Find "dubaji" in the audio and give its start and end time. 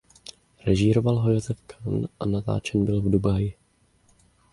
3.09-3.53